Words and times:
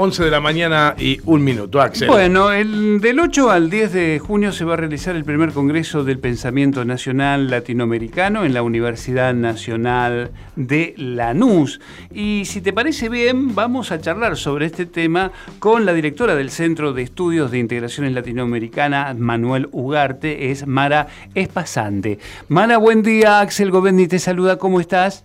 11 0.00 0.24
de 0.24 0.30
la 0.30 0.40
mañana 0.40 0.94
y 0.98 1.20
un 1.26 1.44
minuto, 1.44 1.78
Axel. 1.78 2.08
Bueno, 2.08 2.52
el, 2.52 3.02
del 3.02 3.20
8 3.20 3.50
al 3.50 3.68
10 3.68 3.92
de 3.92 4.18
junio 4.18 4.50
se 4.50 4.64
va 4.64 4.72
a 4.72 4.76
realizar 4.78 5.14
el 5.14 5.26
primer 5.26 5.52
Congreso 5.52 6.04
del 6.04 6.18
Pensamiento 6.18 6.86
Nacional 6.86 7.50
Latinoamericano 7.50 8.46
en 8.46 8.54
la 8.54 8.62
Universidad 8.62 9.34
Nacional 9.34 10.30
de 10.56 10.94
Lanús. 10.96 11.80
Y 12.10 12.46
si 12.46 12.62
te 12.62 12.72
parece 12.72 13.10
bien, 13.10 13.54
vamos 13.54 13.92
a 13.92 14.00
charlar 14.00 14.38
sobre 14.38 14.64
este 14.64 14.86
tema 14.86 15.32
con 15.58 15.84
la 15.84 15.92
directora 15.92 16.34
del 16.34 16.48
Centro 16.48 16.94
de 16.94 17.02
Estudios 17.02 17.50
de 17.50 17.58
Integraciones 17.58 18.14
Latinoamericana, 18.14 19.14
Manuel 19.18 19.68
Ugarte, 19.70 20.50
es 20.50 20.66
Mara 20.66 21.08
Espasante. 21.34 22.18
Mara, 22.48 22.78
buen 22.78 23.02
día, 23.02 23.40
Axel 23.40 23.70
Govendi 23.70 24.08
te 24.08 24.18
saluda, 24.18 24.56
¿cómo 24.56 24.80
estás? 24.80 25.24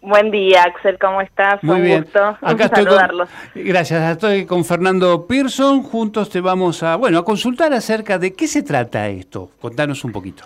Buen 0.00 0.30
día, 0.30 0.64
Axel, 0.64 0.98
¿cómo 0.98 1.20
estás? 1.20 1.62
Muy 1.62 1.76
Un 1.76 1.82
bien. 1.82 2.02
gusto 2.02 2.36
Acá 2.42 2.64
estoy 2.64 2.84
saludarlos. 2.84 3.28
con, 3.52 3.62
gracias, 3.64 4.10
estoy 4.10 4.44
con 4.46 4.64
Fernando 4.64 5.26
Pearson. 5.26 5.82
Juntos 5.82 6.28
te 6.30 6.40
vamos 6.40 6.82
a, 6.82 6.96
bueno, 6.96 7.18
a 7.18 7.24
consultar 7.24 7.72
acerca 7.72 8.18
de 8.18 8.34
qué 8.34 8.48
se 8.48 8.62
trata 8.62 9.06
esto. 9.08 9.50
Contanos 9.60 10.04
un 10.04 10.12
poquito. 10.12 10.44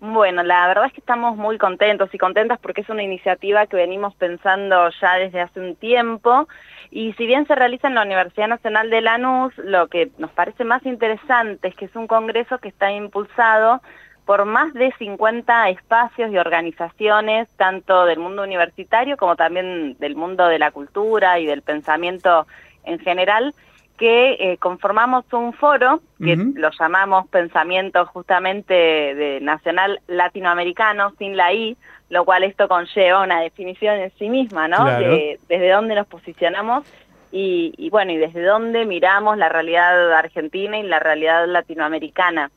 Bueno, 0.00 0.42
la 0.42 0.66
verdad 0.66 0.86
es 0.86 0.92
que 0.92 1.00
estamos 1.00 1.36
muy 1.36 1.58
contentos 1.58 2.12
y 2.12 2.18
contentas 2.18 2.58
porque 2.60 2.80
es 2.80 2.88
una 2.88 3.04
iniciativa 3.04 3.66
que 3.66 3.76
venimos 3.76 4.14
pensando 4.16 4.90
ya 5.00 5.14
desde 5.14 5.40
hace 5.40 5.60
un 5.60 5.76
tiempo 5.76 6.48
y 6.90 7.12
si 7.12 7.24
bien 7.24 7.46
se 7.46 7.54
realiza 7.54 7.86
en 7.86 7.94
la 7.94 8.02
Universidad 8.02 8.48
Nacional 8.48 8.90
de 8.90 9.00
Lanús, 9.00 9.56
lo 9.58 9.86
que 9.86 10.10
nos 10.18 10.30
parece 10.32 10.64
más 10.64 10.84
interesante 10.86 11.68
es 11.68 11.76
que 11.76 11.84
es 11.84 11.94
un 11.94 12.08
congreso 12.08 12.58
que 12.58 12.68
está 12.68 12.90
impulsado 12.90 13.80
por 14.24 14.44
más 14.44 14.72
de 14.74 14.92
50 14.98 15.70
espacios 15.70 16.30
y 16.30 16.38
organizaciones, 16.38 17.48
tanto 17.56 18.04
del 18.04 18.18
mundo 18.18 18.42
universitario 18.42 19.16
como 19.16 19.36
también 19.36 19.96
del 19.98 20.14
mundo 20.14 20.46
de 20.46 20.58
la 20.58 20.70
cultura 20.70 21.38
y 21.38 21.46
del 21.46 21.62
pensamiento 21.62 22.46
en 22.84 22.98
general, 23.00 23.54
que 23.98 24.32
eh, 24.32 24.56
conformamos 24.58 25.24
un 25.32 25.52
foro 25.52 26.00
que 26.18 26.36
lo 26.36 26.70
llamamos 26.78 27.28
Pensamiento 27.28 28.06
justamente 28.06 28.74
de 28.74 29.38
Nacional 29.40 30.00
Latinoamericano, 30.06 31.12
sin 31.18 31.36
la 31.36 31.52
I, 31.52 31.76
lo 32.08 32.24
cual 32.24 32.42
esto 32.44 32.68
conlleva 32.68 33.22
una 33.22 33.40
definición 33.40 33.96
en 33.96 34.10
sí 34.18 34.28
misma, 34.28 34.68
¿no? 34.68 34.78
Claro. 34.78 35.10
De 35.10 35.38
desde 35.48 35.70
dónde 35.70 35.94
nos 35.94 36.06
posicionamos 36.06 36.84
y, 37.30 37.74
y 37.76 37.90
bueno, 37.90 38.12
y 38.12 38.18
desde 38.18 38.42
dónde 38.42 38.84
miramos 38.86 39.38
la 39.38 39.48
realidad 39.48 40.12
argentina 40.12 40.78
y 40.78 40.82
la 40.82 40.98
realidad 40.98 41.46
latinoamericana. 41.46 42.50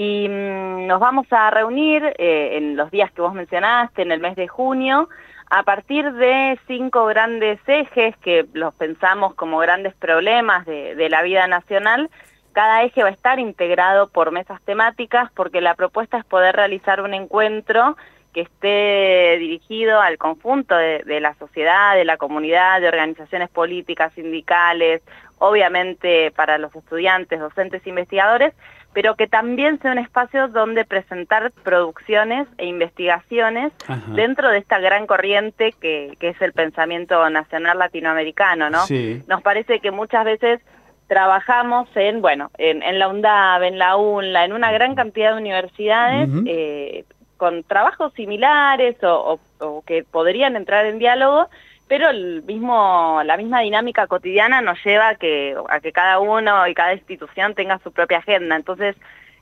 Y 0.00 0.28
mm, 0.28 0.86
nos 0.86 1.00
vamos 1.00 1.26
a 1.32 1.50
reunir 1.50 2.04
eh, 2.18 2.56
en 2.56 2.76
los 2.76 2.88
días 2.92 3.10
que 3.10 3.20
vos 3.20 3.34
mencionaste, 3.34 4.02
en 4.02 4.12
el 4.12 4.20
mes 4.20 4.36
de 4.36 4.46
junio, 4.46 5.08
a 5.50 5.64
partir 5.64 6.12
de 6.12 6.56
cinco 6.68 7.06
grandes 7.06 7.58
ejes 7.66 8.16
que 8.18 8.46
los 8.52 8.72
pensamos 8.74 9.34
como 9.34 9.58
grandes 9.58 9.96
problemas 9.96 10.64
de, 10.66 11.08
la 11.10 11.22
vida 11.22 11.48
nacional. 11.48 12.10
Cada 12.52 12.84
eje 12.84 13.02
va 13.02 13.08
a 13.08 13.12
estar 13.12 13.40
integrado 13.40 14.06
por 14.06 14.30
mesas 14.30 14.62
temáticas 14.62 15.32
porque 15.34 15.60
la 15.60 15.74
propuesta 15.74 16.16
es 16.16 16.24
poder 16.24 16.54
realizar 16.54 17.00
un 17.00 17.12
encuentro 17.12 17.96
que 18.32 18.42
esté 18.42 19.36
dirigido 19.40 20.00
al 20.00 20.16
conjunto 20.16 20.76
de, 20.76 21.02
de 21.06 21.18
la 21.18 21.34
sociedad, 21.34 21.96
de 21.96 22.04
la 22.04 22.18
comunidad, 22.18 22.80
de 22.80 22.86
organizaciones 22.86 23.48
políticas, 23.48 24.12
sindicales, 24.12 25.02
obviamente 25.38 26.30
para 26.30 26.56
los 26.56 26.72
estudiantes, 26.76 27.40
docentes, 27.40 27.84
investigadores, 27.84 28.54
pero 28.94 29.14
que 29.14 29.26
también 29.28 29.78
sea 29.80 29.92
un 29.92 29.98
espacio 29.98 30.48
donde 30.48 30.84
presentar 30.84 31.52
producciones 31.62 32.48
e 32.58 32.66
investigaciones 32.66 33.72
Ajá. 33.86 34.02
dentro 34.14 34.48
de 34.50 34.58
esta 34.58 34.78
gran 34.78 35.06
corriente 35.06 35.72
que, 35.80 36.16
que 36.18 36.30
es 36.30 36.40
el 36.42 36.52
pensamiento 36.52 37.28
nacional 37.30 37.78
latinoamericano, 37.78 38.70
¿no? 38.70 38.80
Sí. 38.86 39.22
Nos 39.28 39.42
parece 39.42 39.80
que 39.80 39.90
muchas 39.90 40.24
veces 40.24 40.60
trabajamos 41.06 41.88
en, 41.94 42.20
bueno, 42.20 42.50
en, 42.58 42.82
en 42.82 42.98
la 42.98 43.08
UNDAV, 43.08 43.62
en 43.64 43.78
la 43.78 43.96
UNLA, 43.96 44.44
en 44.44 44.52
una 44.52 44.70
gran 44.72 44.94
cantidad 44.94 45.32
de 45.34 45.40
universidades, 45.40 46.28
eh, 46.46 47.04
con 47.36 47.62
trabajos 47.64 48.12
similares 48.14 49.02
o, 49.02 49.34
o- 49.60 49.66
o 49.66 49.82
que 49.86 50.04
podrían 50.04 50.54
entrar 50.56 50.86
en 50.86 50.98
diálogo, 50.98 51.48
pero 51.88 52.10
el 52.10 52.42
mismo, 52.44 53.20
la 53.24 53.36
misma 53.36 53.60
dinámica 53.60 54.06
cotidiana 54.06 54.60
nos 54.60 54.82
lleva 54.84 55.08
a 55.10 55.14
que, 55.16 55.56
a 55.68 55.80
que 55.80 55.92
cada 55.92 56.18
uno 56.20 56.66
y 56.68 56.74
cada 56.74 56.94
institución 56.94 57.54
tenga 57.54 57.78
su 57.80 57.92
propia 57.92 58.18
agenda. 58.18 58.56
Entonces, 58.56 58.96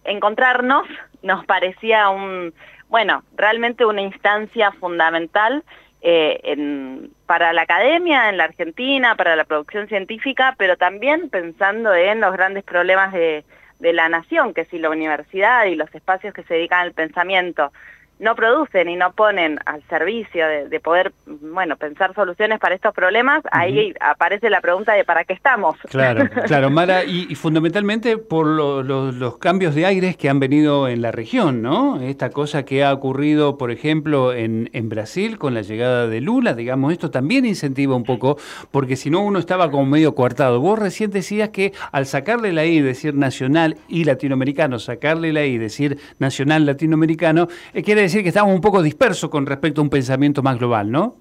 encontrarnos 0.05 0.87
nos 1.23 1.45
parecía 1.47 2.09
un, 2.11 2.55
bueno, 2.89 3.23
realmente 3.37 3.84
una 3.84 4.03
instancia 4.03 4.73
fundamental 4.73 5.65
eh, 6.03 6.41
en- 6.45 7.11
para 7.27 7.53
la 7.53 7.62
academia 7.62 8.29
en 8.29 8.37
la 8.37 8.45
Argentina, 8.45 9.17
para 9.17 9.34
la 9.37 9.45
producción 9.45 9.89
científica, 9.89 10.55
pero 10.59 10.77
también 10.77 11.31
pensando 11.31 11.95
en 11.95 12.21
los 12.21 12.33
grandes 12.33 12.63
problemas 12.65 13.13
de, 13.13 13.45
de 13.81 13.93
la 13.93 14.09
nación, 14.09 14.55
que 14.55 14.65
si 14.67 14.78
la 14.78 14.91
universidad 14.91 15.65
y 15.65 15.75
los 15.75 15.93
espacios 15.95 16.33
que 16.34 16.45
se 16.45 16.55
dedican 16.55 16.81
al 16.81 16.93
pensamiento 16.93 17.73
no 18.19 18.34
producen 18.34 18.88
y 18.88 18.97
no 18.97 19.12
ponen 19.12 19.59
al 19.66 19.82
servicio 19.88 20.47
de, 20.47 20.69
de 20.69 20.81
poder, 20.81 21.12
bueno, 21.27 21.77
pensar 21.77 22.15
soluciones 22.15 22.59
para 22.59 22.75
estos 22.75 22.94
problemas, 22.94 23.43
ahí 23.53 23.93
aparece 24.00 24.49
la 24.50 24.60
pregunta 24.60 24.94
de 24.94 25.04
¿para 25.04 25.25
qué 25.25 25.34
estamos? 25.34 25.77
Claro, 25.91 26.25
claro, 26.47 26.71
Mara, 26.71 27.04
y, 27.04 27.27
y 27.28 27.34
fundamentalmente 27.34 28.16
por 28.19 28.47
lo- 28.47 28.82
lo- 28.82 29.12
los 29.12 29.38
cambios 29.38 29.75
de 29.75 29.87
aires 29.87 30.16
que 30.16 30.28
han 30.28 30.41
venido 30.41 30.88
en 30.88 31.03
la 31.03 31.12
región, 31.12 31.60
¿no? 31.62 32.00
Esta 32.00 32.31
cosa 32.31 32.65
que 32.65 32.82
ha 32.84 32.93
ocurrido, 32.93 33.59
por 33.59 33.71
ejemplo, 33.71 34.33
en, 34.33 34.71
en 34.72 34.88
Brasil 34.88 35.38
con 35.38 35.53
la 35.54 35.62
llegada 35.62 36.06
de 36.09 36.21
Lula, 36.21 36.54
digamos, 36.54 36.93
esto 36.93 37.10
también 37.10 37.44
incentiva 37.44 37.94
un 37.97 38.04
poco, 38.04 38.38
porque 38.71 38.97
si 38.97 39.10
no 39.10 39.21
uno 39.21 39.38
estaba 39.38 39.71
como 39.71 39.84
medio 39.87 40.15
coartado. 40.15 40.60
Vos 40.60 40.78
recién 40.78 41.10
decías 41.10 41.50
que 41.50 41.72
al 41.93 42.06
sacarle 42.06 42.53
la 42.53 42.65
I, 42.65 42.81
decir 42.81 43.15
nacional 43.15 43.77
y 43.88 44.04
latinoamericano, 44.04 44.78
sacarle 44.78 45.33
la 45.33 45.44
I, 45.44 45.59
decir 45.59 45.98
nacional 46.19 46.65
latinoamericano, 46.66 47.48
eh, 47.75 47.83
quiere 47.83 48.03
decir 48.06 48.22
que 48.22 48.28
estamos 48.28 48.55
un 48.55 48.61
poco 48.61 48.83
dispersos 48.83 49.31
con 49.31 49.47
respecto 49.47 49.81
a 49.81 49.84
un 49.84 49.91
pensamiento 49.91 50.43
más 50.43 50.59
global, 50.59 50.91
¿no? 50.91 51.17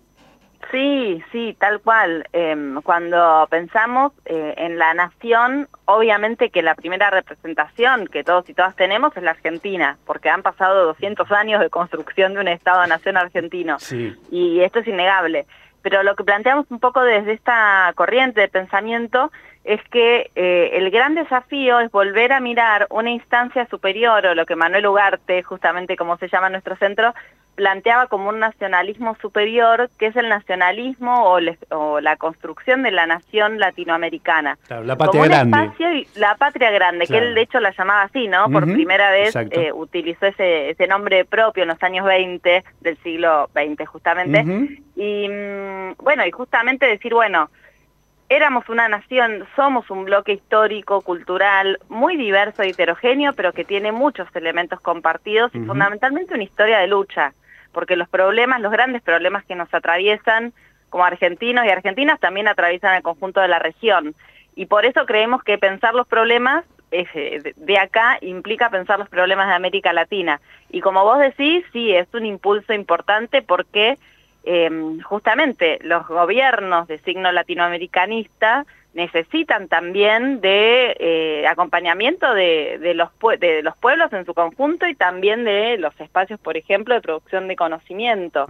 Sí, 0.71 1.23
sí, 1.31 1.55
tal 1.59 1.79
cual. 1.79 2.27
Em, 2.33 2.81
cuando 2.81 3.47
pensamos 3.49 4.13
eh, 4.25 4.55
en 4.57 4.77
la 4.77 4.93
nación, 4.93 5.67
obviamente 5.85 6.49
que 6.49 6.61
la 6.61 6.75
primera 6.75 7.09
representación 7.09 8.07
que 8.07 8.23
todos 8.23 8.49
y 8.49 8.53
todas 8.53 8.75
tenemos 8.75 9.15
es 9.15 9.23
la 9.23 9.31
Argentina, 9.31 9.97
porque 10.05 10.29
han 10.29 10.41
pasado 10.41 10.85
200 10.87 11.31
años 11.31 11.61
de 11.61 11.69
construcción 11.69 12.33
de 12.33 12.39
un 12.41 12.47
Estado-nación 12.47 13.17
argentino. 13.17 13.79
Sí. 13.79 14.15
Y 14.31 14.61
esto 14.61 14.79
es 14.79 14.87
innegable. 14.87 15.45
Pero 15.81 16.01
lo 16.01 16.15
que 16.15 16.23
planteamos 16.23 16.65
un 16.71 16.79
poco 16.79 17.01
desde 17.01 17.33
esta 17.33 17.93
corriente 17.95 18.41
de 18.41 18.47
pensamiento 18.47 19.31
es 19.65 19.81
que 19.89 20.29
eh, 20.35 20.69
el 20.73 20.89
gran 20.91 21.15
desafío 21.15 21.79
es 21.79 21.91
volver 21.91 22.31
a 22.31 22.39
mirar 22.39 22.87
una 22.91 23.09
instancia 23.09 23.65
superior, 23.67 24.25
o 24.25 24.35
lo 24.35 24.45
que 24.45 24.55
Manuel 24.55 24.85
Ugarte, 24.87 25.41
justamente 25.43 25.97
como 25.97 26.17
se 26.17 26.29
llama 26.29 26.49
nuestro 26.49 26.75
centro, 26.77 27.13
planteaba 27.55 28.07
como 28.07 28.29
un 28.29 28.39
nacionalismo 28.39 29.15
superior, 29.21 29.89
que 29.97 30.07
es 30.07 30.15
el 30.17 30.27
nacionalismo 30.29 31.23
o, 31.31 31.39
le- 31.39 31.57
o 31.69 31.99
la 32.01 32.17
construcción 32.17 32.83
de 32.83 32.91
la 32.91 33.05
nación 33.07 33.59
latinoamericana. 33.59 34.57
Claro, 34.67 34.83
la 34.83 34.97
patria 34.97 35.11
como 35.11 35.23
un 35.23 35.29
grande. 35.29 35.57
espacio 35.63 35.93
y- 35.93 36.07
la 36.15 36.35
patria 36.35 36.69
grande, 36.71 37.05
Claro. 37.07 37.21
que 37.23 37.27
él 37.29 37.33
de 37.35 37.41
hecho 37.41 37.59
la 37.59 37.71
llamaba 37.71 38.03
así, 38.03 38.27
¿no? 38.27 38.49
Por 38.49 38.65
primera 38.65 39.09
vez 39.11 39.35
eh, 39.35 39.71
utilizó 39.73 40.25
ese, 40.27 40.69
ese 40.71 40.85
nombre 40.87 41.23
propio 41.25 41.63
en 41.63 41.69
los 41.69 41.81
años 41.81 42.05
20 42.05 42.63
del 42.81 42.97
siglo 42.97 43.49
XX 43.53 43.87
justamente. 43.87 44.43
Y 44.97 45.27
mm, 45.29 45.95
bueno, 46.03 46.25
y 46.25 46.31
justamente 46.31 46.85
decir, 46.85 47.13
bueno, 47.13 47.49
éramos 48.29 48.67
una 48.69 48.87
nación, 48.87 49.45
somos 49.55 49.89
un 49.89 50.05
bloque 50.05 50.33
histórico, 50.33 51.01
cultural, 51.01 51.79
muy 51.89 52.17
diverso 52.17 52.63
y 52.63 52.69
heterogéneo, 52.69 53.33
pero 53.33 53.53
que 53.53 53.65
tiene 53.65 53.91
muchos 53.91 54.27
elementos 54.35 54.79
compartidos 54.79 55.53
y 55.53 55.59
fundamentalmente 55.59 56.33
una 56.33 56.43
historia 56.43 56.79
de 56.79 56.87
lucha, 56.87 57.33
porque 57.71 57.95
los 57.95 58.09
problemas, 58.09 58.61
los 58.61 58.71
grandes 58.71 59.01
problemas 59.01 59.45
que 59.45 59.55
nos 59.55 59.71
atraviesan 59.73 60.53
como 60.89 61.05
argentinos 61.05 61.65
y 61.65 61.69
argentinas 61.69 62.19
también 62.19 62.47
atraviesan 62.47 62.95
el 62.95 63.03
conjunto 63.03 63.41
de 63.41 63.47
la 63.47 63.59
región. 63.59 64.15
Y 64.55 64.67
por 64.67 64.85
eso 64.85 65.05
creemos 65.05 65.43
que 65.43 65.57
pensar 65.57 65.93
los 65.93 66.07
problemas 66.07 66.63
eh, 66.91 67.53
de 67.55 67.77
acá 67.77 68.17
implica 68.21 68.69
pensar 68.69 68.97
los 68.99 69.09
problemas 69.09 69.47
de 69.47 69.53
América 69.53 69.91
Latina. 69.91 70.39
Y 70.69 70.81
como 70.81 71.03
vos 71.03 71.19
decís, 71.19 71.65
sí, 71.73 71.93
es 71.93 72.07
un 72.13 72.25
impulso 72.25 72.73
importante 72.73 73.41
porque 73.41 73.97
eh, 74.45 74.69
justamente 75.03 75.79
los 75.81 76.07
gobiernos 76.07 76.87
de 76.87 76.99
signo 76.99 77.31
latinoamericanista 77.31 78.65
necesitan 78.95 79.67
también 79.67 80.39
de 80.39 80.95
eh, 80.99 81.47
acompañamiento 81.47 82.33
de, 82.33 82.77
de, 82.79 82.93
los 82.93 83.09
de 83.39 83.61
los 83.61 83.75
pueblos 83.75 84.11
en 84.13 84.25
su 84.25 84.33
conjunto 84.33 84.87
y 84.87 84.95
también 84.95 85.43
de 85.43 85.77
los 85.77 85.99
espacios, 85.99 86.39
por 86.39 86.55
ejemplo, 86.55 86.95
de 86.95 87.01
producción 87.01 87.49
de 87.49 87.57
conocimiento. 87.57 88.47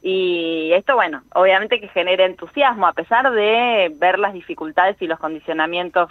Y 0.00 0.70
esto, 0.72 0.94
bueno, 0.94 1.22
obviamente 1.34 1.78
que 1.78 1.88
genera 1.88 2.24
entusiasmo, 2.24 2.86
a 2.86 2.94
pesar 2.94 3.30
de 3.32 3.92
ver 3.94 4.18
las 4.18 4.32
dificultades 4.32 4.96
y 5.02 5.06
los 5.06 5.18
condicionamientos 5.18 6.08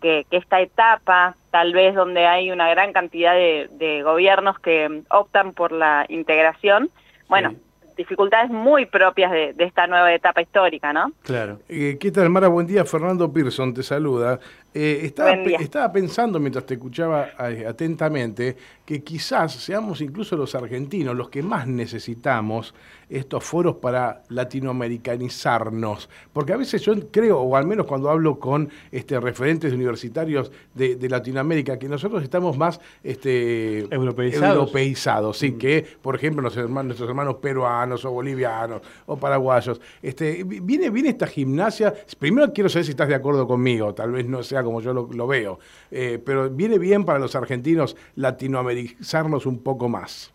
que, 0.00 0.24
esta 0.30 0.60
etapa, 0.60 1.36
tal 1.50 1.74
vez 1.74 1.94
donde 1.94 2.26
hay 2.26 2.50
una 2.50 2.70
gran 2.70 2.94
cantidad 2.94 3.34
de, 3.34 4.02
gobiernos 4.04 4.58
que 4.58 5.02
optan 5.10 5.52
por 5.52 5.72
la 5.72 6.06
integración, 6.08 6.88
bueno, 7.28 7.54
dificultades 7.98 8.48
muy 8.48 8.86
propias 8.86 9.30
de, 9.32 9.54
esta 9.58 9.86
nueva 9.86 10.14
etapa 10.14 10.40
histórica, 10.40 10.92
¿no? 10.92 11.12
Claro. 11.22 11.58
Eh, 11.68 11.98
¿Qué 12.00 12.12
tal, 12.12 12.30
Mara? 12.30 12.46
Buen 12.48 12.66
día. 12.66 12.84
Fernando 12.84 13.30
Pearson 13.30 13.74
te 13.74 13.82
saluda. 13.82 14.38
Eh, 14.72 15.00
estaba, 15.02 15.32
estaba, 15.32 15.92
pensando 15.92 16.38
mientras 16.38 16.64
te 16.64 16.74
escuchaba 16.74 17.30
atentamente 17.66 18.56
que 18.86 19.02
quizás 19.02 19.52
seamos 19.52 20.00
incluso 20.00 20.36
los 20.36 20.54
argentinos 20.54 21.16
los 21.16 21.28
que 21.28 21.42
más 21.42 21.66
necesitamos 21.66 22.72
estos 23.08 23.44
foros 23.44 23.76
para 23.76 24.22
latinoamericanizarnos. 24.28 26.08
Porque 26.32 26.52
a 26.52 26.56
veces 26.56 26.82
yo 26.82 26.94
creo, 27.10 27.40
o 27.40 27.56
al 27.56 27.66
menos 27.66 27.86
cuando 27.86 28.10
hablo 28.10 28.38
con 28.38 28.68
este, 28.92 29.18
referentes 29.20 29.72
universitarios 29.72 30.50
de, 30.74 31.08
Latinoamérica, 31.08 31.78
que 31.78 31.88
nosotros 31.88 32.22
estamos 32.22 32.58
más 32.58 32.80
este, 33.02 33.80
europeizados. 33.94 35.38
sí, 35.38 35.52
mm. 35.52 35.58
que 35.58 35.86
por 36.02 36.16
ejemplo 36.16 36.42
nuestros 36.42 36.64
hermanos, 36.64 36.88
nuestros 36.88 37.08
hermanos 37.08 37.36
peruanos 37.36 38.04
o 38.04 38.10
bolivianos 38.10 38.82
o 39.06 39.16
paraguayos. 39.16 39.80
Este, 40.02 40.44
viene, 40.44 40.90
viene 40.90 41.10
esta 41.10 41.26
gimnasia, 41.26 41.94
primero 42.18 42.52
quiero 42.52 42.68
saber 42.68 42.84
si 42.84 42.90
estás 42.90 43.08
de 43.08 43.14
acuerdo 43.14 43.46
conmigo, 43.46 43.94
tal 43.94 44.12
vez 44.12 44.26
no 44.26 44.42
sea 44.42 44.62
como 44.62 44.80
yo 44.80 44.92
lo, 44.92 45.26
veo, 45.26 45.58
eh, 45.90 46.20
pero 46.24 46.50
viene 46.50 46.78
bien 46.78 47.04
para 47.04 47.18
los 47.18 47.34
argentinos 47.34 47.96
latinoamericanizarnos 48.16 49.46
un 49.46 49.62
poco 49.62 49.88
más. 49.88 50.32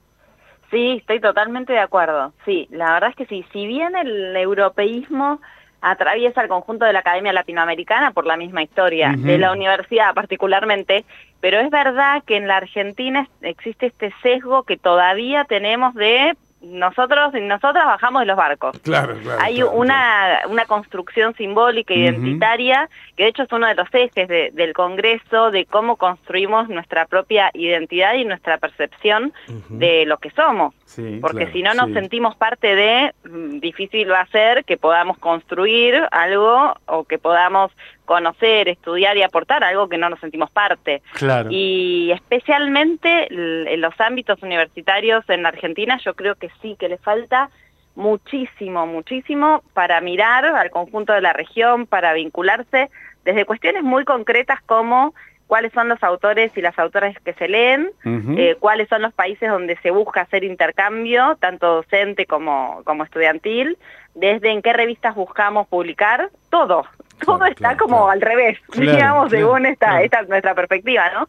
Sí, 0.73 0.97
estoy 0.97 1.19
totalmente 1.19 1.71
de 1.71 1.79
acuerdo. 1.79 2.33
Sí, 2.45 2.67
la 2.71 2.93
verdad 2.93 3.11
es 3.11 3.15
que 3.15 3.27
sí. 3.27 3.45
Si 3.53 3.67
bien 3.67 3.95
el 3.95 4.35
europeísmo 4.35 5.39
atraviesa 5.81 6.41
el 6.41 6.47
conjunto 6.47 6.85
de 6.85 6.93
la 6.93 6.99
Academia 6.99 7.31
Latinoamericana 7.31 8.11
por 8.11 8.25
la 8.25 8.37
misma 8.37 8.63
historia, 8.63 9.13
de 9.15 9.37
la 9.37 9.51
universidad 9.51 10.15
particularmente, 10.15 11.05
pero 11.41 11.59
es 11.59 11.69
verdad 11.69 12.23
que 12.25 12.37
en 12.37 12.47
la 12.47 12.57
Argentina 12.57 13.27
existe 13.41 13.87
este 13.87 14.11
sesgo 14.23 14.63
que 14.63 14.77
todavía 14.77 15.43
tenemos 15.43 15.93
de 15.93 16.35
nosotros 16.63 17.33
nosotras 17.33 17.85
bajamos 17.85 18.21
de 18.21 18.25
los 18.25 18.37
barcos. 18.37 18.79
Claro, 18.79 19.15
claro. 19.21 19.39
Hay 19.41 19.61
una, 19.61 20.41
una 20.49 20.65
construcción 20.65 21.35
simbólica, 21.35 21.93
identitaria, 21.93 22.89
que 23.15 23.23
de 23.23 23.29
hecho 23.29 23.43
es 23.43 23.51
uno 23.51 23.67
de 23.67 23.75
los 23.75 23.87
ejes 23.93 24.27
del 24.27 24.73
Congreso, 24.73 25.51
de 25.51 25.65
cómo 25.65 25.97
construimos 25.97 26.69
nuestra 26.69 27.05
propia 27.05 27.51
identidad 27.53 28.13
y 28.15 28.25
nuestra 28.25 28.57
percepción 28.57 29.33
de 29.69 30.05
lo 30.05 30.17
que 30.17 30.31
somos. 30.31 30.73
Porque 31.21 31.51
si 31.51 31.63
no 31.63 31.73
nos 31.73 31.91
sentimos 31.91 32.35
parte 32.35 32.75
de, 32.75 33.13
mm, 33.27 33.59
difícil 33.59 34.11
va 34.11 34.21
a 34.21 34.27
ser 34.27 34.63
que 34.63 34.77
podamos 34.77 35.17
construir 35.17 36.07
algo 36.11 36.75
o 36.85 37.03
que 37.03 37.17
podamos 37.17 37.71
conocer, 38.05 38.67
estudiar 38.67 39.17
y 39.17 39.23
aportar 39.23 39.63
algo 39.63 39.87
que 39.89 39.97
no 39.97 40.09
nos 40.09 40.19
sentimos 40.19 40.51
parte. 40.51 41.01
Claro. 41.13 41.49
Y 41.51 42.11
especialmente 42.11 43.27
en 43.29 43.81
los 43.81 43.99
ámbitos 43.99 44.41
universitarios 44.41 45.23
en 45.29 45.45
Argentina 45.45 45.99
yo 46.03 46.13
creo 46.13 46.35
que 46.35 46.49
sí, 46.61 46.75
que 46.79 46.89
le 46.89 46.97
falta 46.97 47.49
muchísimo, 47.95 48.87
muchísimo 48.87 49.63
para 49.73 50.01
mirar 50.01 50.45
al 50.45 50.71
conjunto 50.71 51.13
de 51.13 51.21
la 51.21 51.33
región, 51.33 51.85
para 51.85 52.13
vincularse 52.13 52.89
desde 53.23 53.45
cuestiones 53.45 53.83
muy 53.83 54.03
concretas 54.03 54.61
como 54.63 55.13
cuáles 55.47 55.71
son 55.73 55.87
los 55.87 56.01
autores 56.03 56.51
y 56.55 56.61
las 56.61 56.77
autoras 56.79 57.15
que 57.23 57.33
se 57.33 57.47
leen, 57.47 57.91
eh, 58.05 58.55
cuáles 58.59 58.89
son 58.89 59.01
los 59.03 59.13
países 59.13 59.49
donde 59.49 59.77
se 59.77 59.91
busca 59.91 60.21
hacer 60.21 60.43
intercambio, 60.43 61.37
tanto 61.39 61.75
docente 61.75 62.25
como, 62.25 62.81
como 62.85 63.03
estudiantil, 63.03 63.77
desde 64.15 64.49
en 64.49 64.61
qué 64.61 64.73
revistas 64.73 65.15
buscamos 65.15 65.67
publicar, 65.67 66.29
todo, 66.49 66.85
todo 67.25 67.45
está 67.45 67.77
como 67.77 68.09
al 68.09 68.21
revés, 68.21 68.59
digamos, 68.73 69.29
según 69.29 69.65
esta, 69.65 70.01
esta 70.01 70.21
nuestra 70.23 70.55
perspectiva, 70.55 71.09
¿no? 71.13 71.27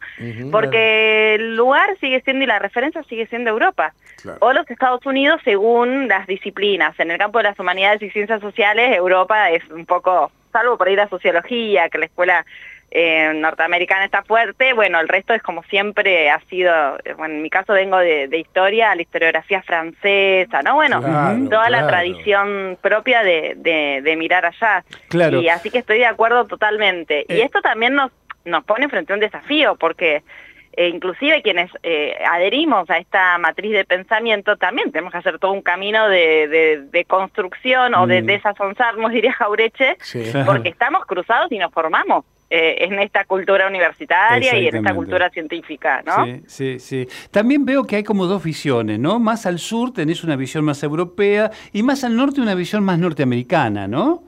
Porque 0.51 1.35
el 1.35 1.55
lugar 1.55 1.97
sigue 1.99 2.21
siendo 2.21 2.43
y 2.43 2.47
la 2.47 2.59
referencia 2.59 3.03
sigue 3.03 3.27
siendo 3.27 3.49
Europa, 3.49 3.93
o 4.39 4.53
los 4.53 4.69
Estados 4.69 5.05
Unidos 5.05 5.41
según 5.43 6.07
las 6.07 6.27
disciplinas. 6.27 6.99
En 6.99 7.11
el 7.11 7.17
campo 7.17 7.39
de 7.39 7.45
las 7.45 7.59
humanidades 7.59 8.01
y 8.01 8.09
ciencias 8.09 8.41
sociales, 8.41 8.95
Europa 8.95 9.51
es 9.51 9.67
un 9.69 9.85
poco, 9.85 10.31
salvo 10.51 10.77
por 10.77 10.89
ir 10.89 10.99
a 10.99 11.09
sociología, 11.09 11.89
que 11.89 11.97
la 11.97 12.05
escuela 12.05 12.45
eh, 12.91 13.33
norteamericana 13.35 14.05
está 14.05 14.23
fuerte, 14.23 14.73
bueno, 14.73 14.99
el 14.99 15.09
resto 15.09 15.33
es 15.33 15.41
como 15.41 15.63
siempre 15.63 16.29
ha 16.29 16.39
sido, 16.41 16.97
bueno, 17.17 17.35
en 17.35 17.41
mi 17.41 17.49
caso 17.49 17.73
vengo 17.73 17.97
de, 17.97 18.29
historia, 18.37 18.95
la 18.95 19.01
historiografía 19.01 19.61
francesa, 19.63 20.61
¿no? 20.61 20.75
Bueno, 20.75 21.01
toda 21.49 21.69
la 21.69 21.87
tradición 21.87 22.77
propia 22.81 23.23
de, 23.23 24.15
mirar 24.17 24.45
allá. 24.45 24.85
Claro. 25.09 25.41
Y 25.41 25.49
así 25.49 25.71
que 25.71 25.79
estoy 25.79 25.97
de 25.97 26.05
acuerdo 26.05 26.45
totalmente. 26.45 27.25
y 27.27 27.33
eh. 27.33 27.43
esto 27.43 27.61
también 27.61 27.95
nos, 27.95 28.11
nos 28.45 28.63
pone 28.63 28.87
frente 28.87 29.11
a 29.11 29.15
un 29.15 29.19
desafío, 29.19 29.75
porque 29.75 30.23
eh, 30.77 30.87
inclusive 30.87 31.41
quienes 31.41 31.71
adherimos 32.31 32.89
a 32.89 32.97
esta 32.97 33.37
matriz 33.39 33.73
de 33.73 33.83
pensamiento, 33.83 34.55
también 34.55 34.91
tenemos 34.93 35.11
que 35.11 35.17
hacer 35.17 35.37
todo 35.39 35.51
un 35.51 35.63
camino 35.63 36.07
de, 36.07 37.05
construcción 37.09 37.93
o 37.95 38.07
de 38.07 38.21
mm. 38.21 38.25
desazonzarnos, 38.25 39.11
diría 39.11 39.33
Jaureche, 39.33 39.97
porque 40.45 40.69
estamos 40.69 41.05
cruzados 41.05 41.51
y 41.51 41.57
nos 41.57 41.73
formamos. 41.73 42.23
Eh, 42.57 42.85
en 42.85 42.97
esta 42.99 43.25
cultura 43.25 43.67
universitaria 43.67 44.57
y 44.57 44.67
en 44.67 44.77
esta 44.77 44.95
cultura 44.95 45.29
científica, 45.29 46.01
¿no? 46.05 46.23
Sí, 46.23 46.41
sí, 46.47 46.79
sí. 46.79 47.07
También 47.29 47.65
veo 47.65 47.83
que 47.83 47.97
hay 47.97 48.03
como 48.05 48.27
dos 48.27 48.41
visiones, 48.41 48.97
¿no? 48.97 49.19
Más 49.19 49.45
al 49.45 49.59
sur 49.59 49.91
tenés 49.91 50.23
una 50.23 50.37
visión 50.37 50.63
más 50.63 50.81
europea 50.81 51.51
y 51.73 51.83
más 51.83 52.05
al 52.05 52.15
norte 52.15 52.39
una 52.39 52.55
visión 52.55 52.81
más 52.85 52.97
norteamericana, 52.97 53.89
¿no? 53.89 54.23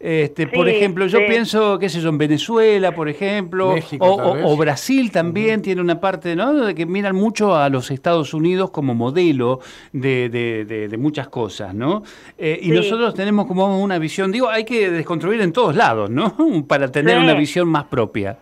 Este, 0.00 0.46
por 0.46 0.66
ejemplo, 0.66 1.06
yo 1.08 1.18
pienso, 1.26 1.78
qué 1.78 1.90
sé 1.90 2.00
yo, 2.00 2.08
en 2.08 2.16
Venezuela, 2.16 2.92
por 2.92 3.10
ejemplo, 3.10 3.74
o, 3.98 4.56
Brasil 4.56 5.12
también 5.12 5.60
tiene 5.60 5.82
una 5.82 6.00
parte, 6.00 6.34
¿no? 6.34 6.54
De 6.54 6.74
que 6.74 6.86
miran 6.86 7.14
mucho 7.14 7.54
a 7.54 7.68
los 7.68 7.90
Estados 7.90 8.32
Unidos 8.32 8.70
como 8.70 8.94
modelo 8.94 9.60
de, 9.92 10.96
muchas 10.98 11.28
cosas, 11.28 11.74
¿no? 11.74 12.02
Eh, 12.38 12.58
y 12.62 12.70
nosotros 12.70 13.14
tenemos 13.14 13.46
como 13.46 13.82
una 13.82 13.98
visión, 13.98 14.32
digo, 14.32 14.48
hay 14.48 14.64
que 14.64 14.90
desconstruir 14.90 15.42
en 15.42 15.52
todos 15.52 15.76
lados, 15.76 16.08
¿no? 16.08 16.34
Para 16.66 16.90
tener 16.90 17.18
una 17.18 17.34
visión 17.34 17.68
más 17.68 17.84
propia. 17.84 18.38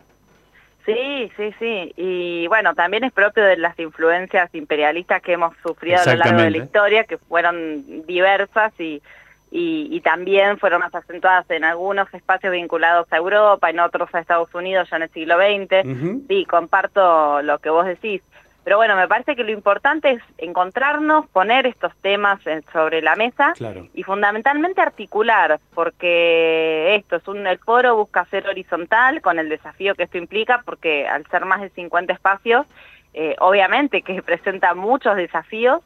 Sí, 0.87 1.31
sí, 1.37 1.53
sí. 1.59 1.93
Y 1.97 2.47
bueno, 2.47 2.75
también 2.75 3.03
es 3.03 3.13
propio 3.13 3.43
de 3.43 3.57
las 3.57 3.77
influencias 3.81 4.49
imperialistas 4.55 5.21
que 5.23 5.33
hemos 5.33 5.57
sufrido 5.63 5.99
a 6.01 6.05
lo 6.07 6.15
largo 6.15 6.41
de 6.41 6.51
la 6.51 6.59
historia, 6.59 7.05
que 7.05 7.19
fueron 7.19 8.07
diversas 8.07 8.73
y 8.79 9.03
y, 9.51 10.01
también 10.01 10.59
fueron 10.59 10.81
más 10.81 10.95
acentuadas 10.95 11.51
en 11.51 11.65
algunos 11.65 12.13
espacios 12.15 12.53
vinculados 12.53 13.07
a 13.11 13.17
Europa, 13.17 13.71
en 13.71 13.81
otros 13.81 14.15
a 14.15 14.21
Estados 14.21 14.55
Unidos 14.55 14.89
ya 14.91 14.97
en 14.97 15.03
el 15.03 15.11
siglo 15.11 15.37
XX. 15.37 16.29
Sí, 16.29 16.45
comparto 16.45 17.43
lo 17.43 17.59
que 17.59 17.71
vos 17.71 17.87
decís. 17.87 18.23
Pero 18.69 18.77
bueno, 18.77 18.97
me 18.97 19.09
parece 19.09 19.35
que 19.35 19.45
lo 19.45 19.51
importante 19.51 20.11
es 20.11 20.23
encontrarnos, 20.37 21.27
poner 21.29 21.67
estos 21.67 21.97
temas 22.03 22.39
sobre 22.71 23.01
la 23.01 23.17
mesa 23.17 23.55
y 23.95 24.03
fundamentalmente 24.03 24.83
articular, 24.83 25.59
porque 25.75 26.97
esto 26.97 27.17
es 27.17 27.27
un, 27.29 27.47
el 27.47 27.59
foro 27.59 27.97
busca 27.97 28.27
ser 28.27 28.47
horizontal 28.47 29.23
con 29.23 29.39
el 29.39 29.49
desafío 29.49 29.95
que 29.95 30.03
esto 30.03 30.19
implica, 30.19 30.63
porque 30.67 31.09
al 31.09 31.27
ser 31.29 31.47
más 31.47 31.63
de 31.63 31.71
50 31.71 32.13
espacios, 32.13 32.67
eh, 33.15 33.37
obviamente 33.39 34.03
que 34.03 34.23
presenta 34.23 34.75
muchos 34.75 35.17
desafíos, 35.17 35.81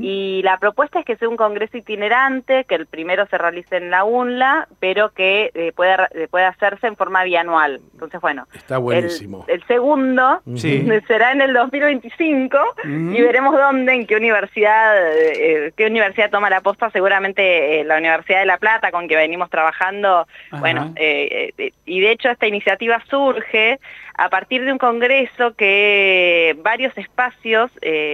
y 0.00 0.42
la 0.42 0.58
propuesta 0.58 1.00
es 1.00 1.04
que 1.04 1.16
sea 1.16 1.28
un 1.28 1.36
congreso 1.36 1.76
itinerante, 1.76 2.64
que 2.64 2.74
el 2.74 2.86
primero 2.86 3.26
se 3.26 3.38
realice 3.38 3.76
en 3.76 3.90
la 3.90 4.04
UNLA, 4.04 4.68
pero 4.80 5.10
que 5.10 5.50
eh, 5.54 5.72
pueda, 5.74 6.08
eh, 6.14 6.28
pueda 6.30 6.48
hacerse 6.48 6.86
en 6.86 6.96
forma 6.96 7.24
bianual. 7.24 7.80
Entonces, 7.92 8.20
bueno, 8.20 8.46
Está 8.54 8.78
buenísimo. 8.78 9.44
El, 9.48 9.62
segundo 9.64 10.42
será 11.06 11.32
en 11.32 11.40
el 11.40 11.52
2025 11.52 12.58
y 12.84 13.20
veremos 13.20 13.54
dónde, 13.54 13.94
en 13.94 14.06
qué 14.06 14.16
universidad, 14.16 14.96
eh, 15.12 15.72
qué 15.76 15.86
universidad 15.86 16.30
toma 16.30 16.50
la 16.50 16.60
posta, 16.60 16.90
seguramente 16.90 17.84
la 17.84 17.98
Universidad 17.98 18.40
de 18.40 18.46
La 18.46 18.58
Plata, 18.58 18.90
con 18.90 19.08
que 19.08 19.16
venimos 19.16 19.50
trabajando, 19.50 20.26
bueno, 20.58 20.94
y 20.96 22.00
de 22.00 22.10
hecho 22.10 22.30
esta 22.30 22.46
iniciativa 22.46 23.02
surge 23.08 23.78
a 24.18 24.28
partir 24.28 24.64
de 24.64 24.72
un 24.72 24.78
congreso 24.78 25.54
que 25.54 26.56
varios 26.62 26.96
espacios 26.98 27.70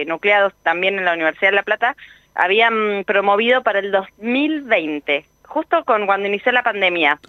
nucleados 0.07 0.53
también 0.63 0.97
en 0.97 1.05
la 1.05 1.13
Universidad 1.13 1.49
de 1.49 1.55
La 1.57 1.63
Plata 1.63 1.95
habían 2.35 3.03
promovido 3.05 3.63
para 3.63 3.79
el 3.79 3.91
2020 3.91 5.25
justo 5.55 5.85
con 5.85 6.05
cuando 6.05 6.27
inició 6.27 6.51
la 6.51 6.63
pandemia. 6.63 7.19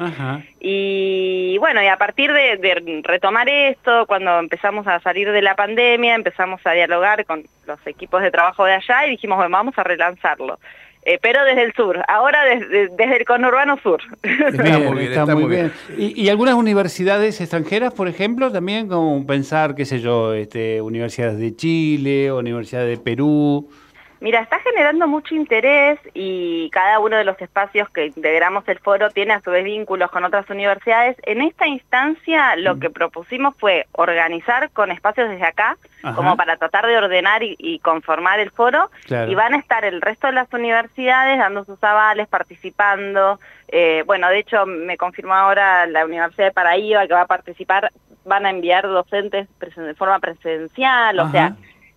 Y 0.58 1.56
bueno, 1.58 1.82
y 1.82 1.86
a 1.86 1.96
partir 1.96 2.32
de, 2.32 3.02
retomar 3.04 3.48
esto, 3.48 4.06
cuando 4.06 4.38
empezamos 4.38 4.86
a 4.86 5.00
salir 5.00 5.30
de 5.30 5.42
la 5.42 5.54
pandemia, 5.54 6.14
empezamos 6.14 6.60
a 6.64 6.72
dialogar 6.72 7.24
con 7.24 7.44
los 7.66 7.86
equipos 7.86 8.22
de 8.22 8.30
trabajo 8.30 8.64
de 8.64 8.72
allá 8.72 9.06
y 9.06 9.10
dijimos, 9.10 9.36
bueno, 9.36 9.52
vamos 9.52 9.78
a 9.78 9.84
relanzarlo. 9.84 10.58
Eh, 11.08 11.20
pero 11.22 11.44
desde 11.44 11.62
el 11.62 11.72
sur, 11.72 12.02
ahora 12.08 12.44
desde, 12.44 12.88
desde 12.88 13.18
el 13.18 13.24
conurbano 13.24 13.78
sur. 13.80 14.02
Está 14.24 14.78
muy 14.80 14.98
bien, 14.98 15.12
está, 15.12 15.36
muy 15.36 15.44
bien. 15.44 15.72
¿Y, 15.96 16.28
algunas 16.28 16.56
universidades 16.56 17.40
extranjeras, 17.40 17.94
por 17.94 18.08
ejemplo, 18.08 18.50
también 18.50 18.88
como 18.88 19.24
pensar, 19.24 19.76
qué 19.76 19.84
sé 19.84 20.00
yo, 20.00 20.34
este, 20.34 20.82
universidades 20.82 21.38
de 21.38 21.54
Chile, 21.54 22.32
universidades 22.32 22.98
de 22.98 23.04
Perú? 23.04 23.70
Mira, 24.18 24.40
está 24.40 24.58
generando 24.60 25.06
mucho 25.06 25.34
interés 25.34 25.98
y 26.14 26.70
cada 26.70 26.98
uno 27.00 27.16
de 27.16 27.24
los 27.24 27.38
espacios 27.40 27.90
que 27.90 28.06
integramos 28.06 28.66
el 28.66 28.78
foro 28.78 29.10
tiene 29.10 29.34
a 29.34 29.42
su 29.42 29.50
vez 29.50 29.62
vínculos 29.62 30.10
con 30.10 30.24
otras 30.24 30.48
universidades. 30.48 31.16
En 31.24 31.42
esta 31.42 31.66
instancia 31.66 32.56
lo 32.56 32.76
mm. 32.76 32.80
que 32.80 32.90
propusimos 32.90 33.54
fue 33.58 33.86
organizar 33.92 34.70
con 34.70 34.90
espacios 34.90 35.28
desde 35.28 35.44
acá, 35.44 35.76
como 36.14 36.36
para 36.36 36.56
tratar 36.56 36.86
de 36.86 36.96
ordenar 36.96 37.42
y, 37.42 37.78
conformar 37.80 38.38
el 38.38 38.50
foro, 38.50 38.90
y 39.08 39.34
van 39.34 39.54
a 39.54 39.58
estar 39.58 39.84
el 39.84 40.00
resto 40.00 40.28
de 40.28 40.34
las 40.34 40.50
universidades 40.52 41.38
dando 41.38 41.64
sus 41.64 41.82
avales, 41.82 42.28
participando. 42.28 43.38
Eh, 43.68 44.02
bueno, 44.06 44.28
de 44.28 44.38
hecho 44.38 44.64
me 44.66 44.96
confirmó 44.96 45.34
ahora 45.34 45.86
la 45.86 46.04
Universidad 46.04 46.46
de 46.46 46.52
Paraíba 46.52 47.06
que 47.06 47.14
va 47.14 47.22
a 47.22 47.26
participar, 47.26 47.90
van 48.24 48.46
a 48.46 48.50
enviar 48.50 48.86
docentes 48.86 49.48
de 49.58 49.94
forma 49.94 50.20
presencial, 50.20 51.18
o 51.18 51.30
sea 51.30 51.54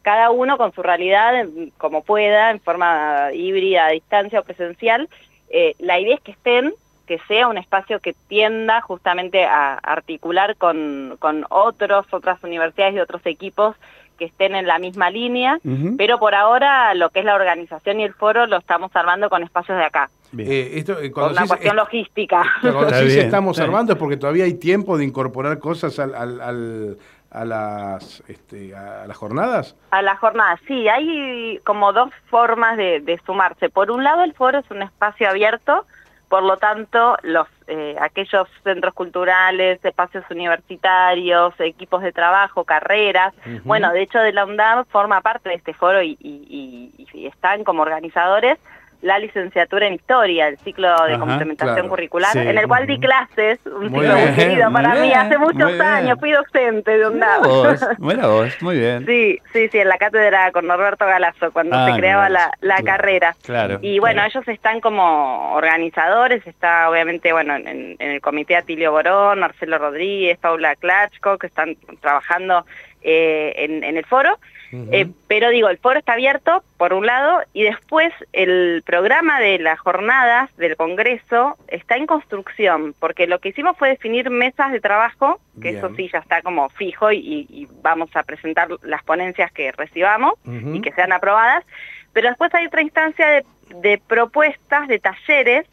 cada 0.09 0.31
uno 0.31 0.57
con 0.57 0.73
su 0.73 0.81
realidad, 0.81 1.45
como 1.77 2.01
pueda, 2.01 2.49
en 2.49 2.59
forma 2.59 3.31
híbrida, 3.31 3.85
a 3.85 3.89
distancia 3.91 4.39
o 4.39 4.43
presencial. 4.43 5.07
Eh, 5.51 5.75
la 5.77 5.99
idea 5.99 6.15
es 6.15 6.21
que 6.21 6.31
estén, 6.31 6.73
que 7.05 7.19
sea 7.27 7.47
un 7.47 7.59
espacio 7.59 7.99
que 7.99 8.15
tienda 8.27 8.81
justamente 8.81 9.45
a 9.45 9.75
articular 9.75 10.55
con, 10.55 11.15
con 11.19 11.45
otros, 11.51 12.07
otras 12.09 12.43
universidades 12.43 12.95
y 12.95 12.99
otros 12.99 13.23
equipos 13.25 13.75
que 14.17 14.25
estén 14.25 14.55
en 14.55 14.65
la 14.65 14.79
misma 14.79 15.11
línea, 15.11 15.59
pero 15.95 16.17
por 16.17 16.33
ahora 16.33 16.95
lo 16.95 17.11
que 17.11 17.19
es 17.19 17.25
la 17.25 17.35
organización 17.35 17.99
y 17.99 18.03
el 18.03 18.13
foro 18.13 18.47
lo 18.47 18.57
estamos 18.57 18.89
armando 18.95 19.29
con 19.29 19.43
espacios 19.43 19.77
de 19.77 19.83
acá. 19.85 20.09
Eh, 20.37 20.71
esto, 20.73 20.99
eh, 20.99 21.11
una 21.15 21.45
cuestión 21.45 21.75
logística. 21.75 22.43
Cuando 22.61 22.89
sí 22.95 23.19
estamos 23.19 23.59
armando 23.59 23.93
es 23.93 23.99
porque 23.99 24.17
todavía 24.17 24.45
hay 24.45 24.55
tiempo 24.55 24.97
de 24.97 25.05
incorporar 25.05 25.59
cosas 25.59 25.99
al, 25.99 26.15
al 26.15 26.97
a 27.31 27.45
las 27.45 28.23
este, 28.27 28.75
a 28.75 29.05
las 29.07 29.17
jornadas? 29.17 29.75
A 29.91 30.01
las 30.01 30.19
jornadas, 30.19 30.59
sí, 30.67 30.87
hay 30.87 31.59
como 31.65 31.93
dos 31.93 32.09
formas 32.29 32.77
de, 32.77 33.21
sumarse. 33.25 33.69
Por 33.69 33.91
un 33.91 34.03
lado, 34.03 34.23
el 34.23 34.33
foro 34.33 34.59
es 34.59 34.71
un 34.71 34.81
espacio 34.81 35.29
abierto, 35.29 35.85
por 36.27 36.43
lo 36.43 36.57
tanto, 36.57 37.17
los 37.23 37.47
eh, 37.67 37.95
aquellos 37.99 38.47
centros 38.63 38.93
culturales, 38.93 39.83
espacios 39.83 40.23
universitarios, 40.29 41.53
equipos 41.59 42.01
de 42.01 42.11
trabajo, 42.11 42.63
carreras, 42.63 43.33
bueno, 43.63 43.91
de 43.91 44.01
hecho 44.03 44.19
de 44.19 44.33
la 44.33 44.45
UNDAM 44.45 44.85
forma 44.85 45.21
parte 45.21 45.49
de 45.49 45.55
este 45.55 45.73
foro 45.73 46.01
y, 46.01 46.17
y 46.19 47.27
están 47.27 47.63
como 47.63 47.81
organizadores, 47.81 48.57
la 49.01 49.17
licenciatura 49.17 49.87
en 49.87 49.93
Historia, 49.93 50.47
el 50.47 50.57
ciclo 50.59 50.93
de 51.07 51.17
complementación 51.17 51.87
curricular, 51.87 52.35
en 52.35 52.57
el 52.57 52.67
cual 52.67 52.85
di 52.85 52.99
clases, 52.99 53.59
un 53.65 53.89
ciclo 53.89 54.17
muy 54.17 54.33
querido 54.35 54.71
para 54.71 54.95
mí, 54.95 55.13
hace 55.13 55.37
muchos 55.37 55.79
años, 55.79 56.19
fui 56.19 56.31
docente 56.31 56.97
de 56.97 57.07
un 57.07 57.19
Buena 57.97 58.27
voz, 58.27 58.61
muy 58.61 58.77
bien. 58.77 59.05
Sí, 59.05 59.39
sí, 59.53 59.69
sí, 59.69 59.77
en 59.77 59.87
la 59.87 59.97
cátedra 59.97 60.51
con 60.51 60.67
Norberto 60.67 61.05
Galazo, 61.05 61.51
cuando 61.51 61.77
ah, 61.77 61.89
se 61.89 61.99
creaba 61.99 62.29
la, 62.29 62.51
carrera. 62.83 63.35
Claro. 63.43 63.79
Y 63.81 63.99
bueno, 63.99 64.23
ellos 64.23 64.47
están 64.47 64.81
como 64.81 65.53
organizadores, 65.53 66.45
está 66.47 66.89
obviamente, 66.89 67.31
bueno, 67.31 67.55
en, 67.55 67.95
el 67.99 68.21
comité 68.21 68.55
Atilio 68.55 68.91
Borón, 68.91 69.39
Marcelo 69.39 69.77
Rodríguez, 69.77 70.37
Paula 70.39 70.75
Klachko, 70.75 71.37
que 71.37 71.47
están 71.47 71.75
trabajando 72.01 72.65
eh, 73.01 73.53
en, 73.57 73.83
en 73.83 73.97
el 73.97 74.05
foro. 74.05 74.39
Eh, 74.71 75.09
pero 75.27 75.49
digo, 75.49 75.69
el 75.69 75.77
foro 75.77 75.97
está 75.97 76.13
abierto, 76.13 76.63
por 76.77 76.93
un 76.93 77.05
lado, 77.05 77.41
y 77.53 77.63
después 77.63 78.13
el 78.33 78.83
programa 78.85 79.39
de 79.39 79.57
las 79.57 79.79
jornadas 79.79 80.55
del 80.57 80.75
Congreso 80.75 81.57
está 81.67 81.95
en 81.95 82.05
construcción, 82.05 82.93
porque 82.99 83.25
lo 83.25 83.39
que 83.39 83.49
hicimos 83.49 83.77
fue 83.77 83.89
definir 83.89 84.29
mesas 84.29 84.71
de 84.71 84.79
trabajo, 84.79 85.39
que 85.61 85.69
eso 85.69 85.93
sí 85.95 86.09
ya 86.11 86.19
está 86.19 86.41
como 86.41 86.69
fijo 86.69 87.11
y, 87.11 87.67
vamos 87.81 88.09
a 88.15 88.23
presentar 88.23 88.69
las 88.83 89.03
ponencias 89.03 89.51
que 89.51 89.71
recibamos 89.71 90.33
y 90.45 90.81
que 90.81 90.91
sean 90.91 91.11
aprobadas, 91.11 91.65
pero 92.13 92.29
después 92.29 92.53
hay 92.53 92.67
otra 92.67 92.81
instancia 92.81 93.43
de, 93.69 94.01
propuestas, 94.07 94.87
de 94.87 94.99
talleres, 94.99 95.65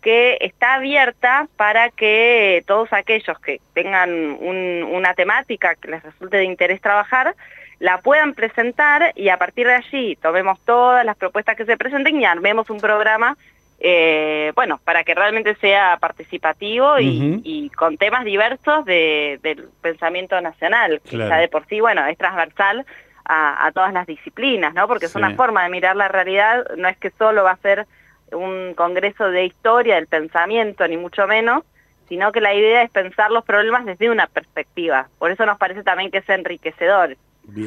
que 0.00 0.36
está 0.42 0.74
abierta 0.74 1.48
para 1.56 1.88
que 1.88 2.62
todos 2.66 2.92
aquellos 2.92 3.38
que 3.38 3.60
tengan 3.72 4.10
una 4.12 5.14
temática 5.14 5.76
que 5.76 5.88
les 5.92 6.02
resulte 6.02 6.36
de 6.36 6.44
interés 6.44 6.82
trabajar, 6.82 7.34
la 7.78 7.98
puedan 7.98 8.34
presentar 8.34 9.12
y 9.14 9.28
a 9.28 9.36
partir 9.36 9.66
de 9.66 9.74
allí 9.74 10.16
tomemos 10.16 10.58
todas 10.60 11.04
las 11.04 11.16
propuestas 11.16 11.56
que 11.56 11.64
se 11.64 11.76
presenten 11.76 12.20
y 12.20 12.24
armemos 12.24 12.70
un 12.70 12.80
programa, 12.80 13.36
eh, 13.80 14.52
bueno, 14.54 14.80
para 14.84 15.04
que 15.04 15.14
realmente 15.14 15.54
sea 15.56 15.98
participativo 16.00 16.98
y, 16.98 17.70
con 17.76 17.96
temas 17.96 18.24
diversos 18.24 18.84
del 18.84 19.68
pensamiento 19.82 20.40
nacional, 20.40 21.00
que 21.08 21.18
ya 21.18 21.36
de 21.36 21.48
por 21.48 21.66
sí, 21.66 21.80
bueno, 21.80 22.06
es 22.06 22.16
transversal 22.16 22.86
a, 23.24 23.70
todas 23.72 23.92
las 23.92 24.06
disciplinas, 24.06 24.74
¿no? 24.74 24.86
Porque 24.86 25.06
es 25.06 25.14
una 25.14 25.34
forma 25.34 25.64
de 25.64 25.70
mirar 25.70 25.96
la 25.96 26.08
realidad, 26.08 26.64
no 26.76 26.88
es 26.88 26.96
que 26.98 27.10
solo 27.10 27.44
va 27.44 27.52
a 27.52 27.56
ser 27.56 27.86
un 28.32 28.74
congreso 28.74 29.30
de 29.30 29.46
historia 29.46 29.96
del 29.96 30.06
pensamiento, 30.06 30.86
ni 30.86 30.96
mucho 30.96 31.26
menos, 31.26 31.64
sino 32.08 32.32
que 32.32 32.40
la 32.40 32.54
idea 32.54 32.82
es 32.82 32.90
pensar 32.90 33.30
los 33.30 33.44
problemas 33.44 33.86
desde 33.86 34.10
una 34.10 34.26
perspectiva. 34.26 35.08
Por 35.18 35.30
eso 35.30 35.46
nos 35.46 35.58
parece 35.58 35.82
también 35.82 36.10
que 36.10 36.18
es 36.18 36.28
enriquecedor. 36.28 37.16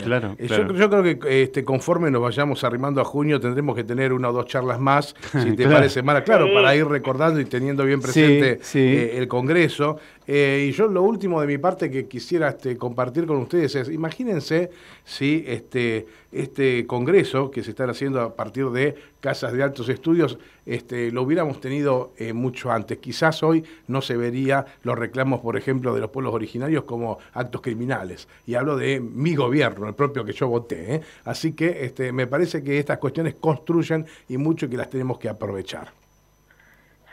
Claro, 0.04 0.36
eh, 0.40 0.48
Yo, 0.48 0.90
creo 0.90 1.04
que 1.04 1.44
este, 1.44 1.64
conforme 1.64 2.10
nos 2.10 2.22
vayamos 2.22 2.64
arrimando 2.64 3.00
a 3.00 3.06
junio 3.06 3.40
tendremos 3.40 3.76
que 3.76 3.84
tener 3.84 4.12
una 4.12 4.30
o 4.30 4.34
dos 4.34 4.48
charlas 4.48 4.80
más, 4.80 5.16
si 5.44 5.56
te 5.56 5.68
parece, 5.68 6.02
Mara, 6.02 6.24
claro, 6.24 6.52
para 6.52 6.76
ir 6.76 6.86
recordando 6.88 7.40
y 7.40 7.46
teniendo 7.46 7.86
bien 7.86 8.02
presente 8.02 8.60
eh, 8.74 9.18
el 9.18 9.28
Congreso. 9.28 9.98
Eh, 10.26 10.68
y 10.70 10.72
yo 10.74 10.88
lo 10.88 11.04
último 11.04 11.40
de 11.40 11.48
mi 11.48 11.58
parte 11.58 11.90
que 11.90 12.08
quisiera 12.08 12.50
este, 12.50 12.76
compartir 12.76 13.26
con 13.26 13.38
ustedes 13.38 13.76
es, 13.76 13.90
imagínense 13.90 14.72
si 15.06 15.46
este, 15.48 16.06
este 16.34 16.86
congreso 16.86 17.50
que 17.50 17.64
se 17.64 17.70
está 17.70 17.86
haciendo 17.86 18.20
a 18.20 18.36
partir 18.36 18.70
de 18.72 18.96
casas 19.22 19.54
de 19.54 19.64
altos 19.64 19.88
estudios, 19.88 20.38
este, 20.68 21.12
lo 21.12 21.24
hubiéramos 21.24 21.60
tenido 21.62 22.14
eh, 22.18 22.34
mucho 22.34 22.72
antes. 22.72 22.98
Quizás 22.98 23.42
hoy 23.44 23.64
no 23.88 24.02
se 24.02 24.18
vería 24.18 24.66
los 24.84 24.98
reclamos, 24.98 25.40
por 25.40 25.58
ejemplo, 25.58 25.96
de 25.96 26.02
los 26.02 26.10
pueblos 26.10 26.34
originarios 26.34 26.84
como 26.84 27.20
actos 27.34 27.62
criminales. 27.62 28.28
Y 28.46 28.56
hablo 28.56 28.76
de 28.76 29.00
mi 29.00 29.36
gobierno, 29.36 29.88
el 29.88 29.96
propio 29.96 30.26
que 30.26 30.34
yo 30.34 30.48
voté. 30.48 30.96
¿eh? 30.96 31.02
Así 31.26 31.56
que 31.56 31.86
este, 31.86 32.12
me 32.12 32.28
parece 32.28 32.64
que 32.64 32.80
estas 32.80 32.98
cuestiones 32.98 33.36
construyen 33.36 34.06
y 34.28 34.38
mucho 34.38 34.70
que 34.70 34.78
las 34.78 34.90
tenemos 34.90 35.18
que 35.20 35.30
aprovechar. 35.30 35.88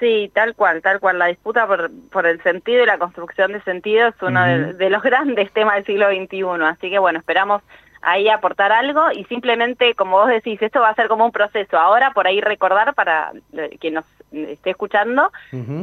Sí, 0.01 0.31
tal 0.35 0.55
cual, 0.55 0.83
tal 0.83 1.01
cual. 1.01 1.19
La 1.19 1.27
disputa 1.27 1.67
por, 1.67 1.91
por 2.11 2.27
el 2.27 2.43
sentido 2.43 2.83
y 2.83 2.87
la 2.87 2.99
construcción 2.99 3.53
de 3.53 3.63
sentido 3.63 4.09
es 4.09 4.15
uno 4.21 4.45
de, 4.45 4.91
los 4.91 5.03
grandes 5.03 5.53
temas 5.53 5.77
del 5.77 5.87
siglo 5.87 6.09
XXI. 6.09 6.65
Así 6.65 6.91
que 6.91 6.99
bueno, 6.99 7.21
esperamos 7.21 7.63
ahí 8.05 8.29
aportar 8.29 8.73
algo 8.73 9.11
y 9.13 9.25
simplemente, 9.25 9.95
como 9.95 10.19
vos 10.19 10.29
decís, 10.29 10.61
esto 10.61 10.81
va 10.81 10.91
a 10.91 10.95
ser 10.95 11.09
como 11.09 11.25
un 11.25 11.33
proceso. 11.33 11.79
Ahora 11.79 12.13
por 12.13 12.27
ahí 12.27 12.41
recordar 12.41 12.95
para 12.95 13.33
eh, 13.53 13.77
quien 13.81 13.95
nos 13.95 14.05
esté 14.33 14.71
escuchando 14.71 15.31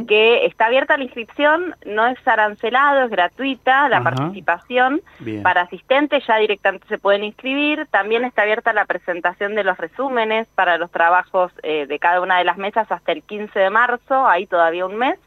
que 0.08 0.46
está 0.46 0.66
abierta 0.66 0.98
la 0.98 1.06
inscripción, 1.06 1.74
no 1.86 2.06
es 2.08 2.18
arancelado, 2.28 3.06
es 3.06 3.10
gratuita 3.10 3.88
la 3.88 4.04
participación. 4.04 5.02
Para 5.42 5.62
asistentes 5.62 6.26
ya 6.28 6.38
directamente 6.38 6.88
se 6.88 6.98
pueden 6.98 7.24
inscribir. 7.24 7.88
También 7.92 8.26
está 8.26 8.42
abierta 8.42 8.74
la 8.74 8.86
presentación 8.86 9.56
de 9.56 9.64
los 9.64 9.78
resúmenes 9.78 10.48
para 10.54 10.78
los 10.78 10.92
trabajos 10.92 11.52
eh, 11.64 11.86
de 11.86 12.00
cada 12.00 12.20
una 12.20 12.40
de 12.40 12.44
las 12.44 12.58
mesas 12.58 12.92
hasta 12.92 13.12
el 13.14 13.24
15 13.24 13.58
de 13.58 13.70
marzo, 13.70 14.28
ahí 14.28 14.46
todavía 14.46 14.86
un 14.86 14.98
mes. 14.98 15.18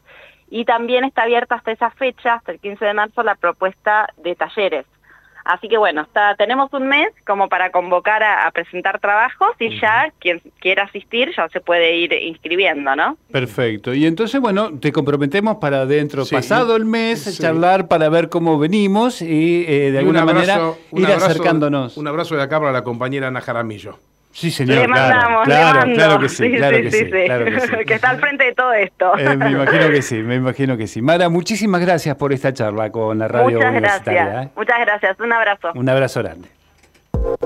Y 0.49 0.65
también 0.65 1.03
está 1.03 1.23
abierta 1.23 1.55
hasta 1.55 1.71
esa 1.71 1.89
fecha, 1.89 2.35
hasta 2.35 2.51
el 2.51 2.59
15 2.59 2.85
de 2.85 2.93
marzo, 2.93 3.23
la 3.23 3.35
propuesta 3.35 4.07
de 4.17 4.35
talleres 4.35 4.85
Así 5.45 5.69
que 5.69 5.77
bueno, 5.77 6.01
está, 6.01 6.35
tenemos 6.35 6.73
un 6.73 6.87
mes 6.87 7.09
como 7.25 7.47
para 7.49 7.69
convocar 7.69 8.23
a, 8.23 8.49
presentar 8.51 8.99
trabajos 8.99 9.49
y 9.59 9.79
ya 9.79 10.11
quien 10.19 10.41
quiera 10.59 10.83
asistir 10.83 11.31
ya 11.37 11.47
se 11.49 11.61
puede 11.61 11.97
ir 11.97 12.13
inscribiendo, 12.13 12.95
¿no? 12.95 13.15
Perfecto. 13.31 13.93
Y 13.93 14.07
entonces, 14.07 14.41
bueno, 14.41 14.79
te 14.79 14.91
comprometemos 14.91 15.57
para 15.57 15.85
dentro, 15.85 16.25
pasado 16.25 16.75
el 16.75 16.85
mes, 16.85 17.37
charlar 17.39 17.87
para 17.87 18.09
ver 18.09 18.29
cómo 18.29 18.57
venimos 18.57 19.21
y 19.21 19.65
eh, 19.67 19.91
de 19.91 19.99
alguna 19.99 20.25
manera 20.25 20.71
ir 20.91 21.05
acercándonos. 21.07 21.95
Un 21.95 22.07
abrazo 22.07 22.35
de 22.35 22.41
acá 22.41 22.59
para 22.59 22.71
la 22.71 22.83
compañera 22.83 23.27
Ana 23.27 23.41
Jaramillo. 23.41 23.99
Sí, 24.35 24.51
señor. 24.51 24.79
Le 24.79 24.87
mandamos, 24.89 25.45
claro, 25.45 25.93
claro, 25.93 26.19
que 26.19 26.27
sí, 26.27 26.51
claro 26.51 26.75
que 26.75 26.91
sí, 26.91 27.05
que 27.87 27.93
está 27.93 28.09
al 28.09 28.19
frente 28.19 28.43
de 28.43 28.53
todo 28.53 28.73
esto. 28.73 29.17
Eh, 29.17 29.37
me 29.37 29.51
imagino 29.51 29.89
que 29.89 30.01
sí, 30.01 30.15
me 30.23 30.35
imagino 30.35 30.75
que 30.75 30.87
sí. 30.87 31.01
Mara, 31.01 31.29
muchísimas 31.29 31.79
gracias 31.79 32.17
por 32.17 32.33
esta 32.33 32.53
charla 32.53 32.91
con 32.91 33.17
la 33.17 33.29
radio 33.29 33.59
Muchas 33.59 33.73
gracias, 33.75 34.45
¿eh? 34.45 34.49
muchas 34.57 34.79
gracias. 34.81 35.19
Un 35.21 35.31
abrazo. 35.31 35.71
Un 35.73 35.87
abrazo 35.87 36.21
grande. 36.21 36.49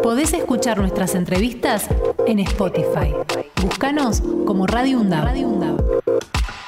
Podés 0.01 0.33
escuchar 0.33 0.79
nuestras 0.79 1.13
entrevistas 1.13 1.87
en 2.25 2.39
Spotify. 2.39 3.13
Búscanos 3.61 4.23
como 4.47 4.65
Radio 4.65 4.97
UNDAV. 4.97 6.58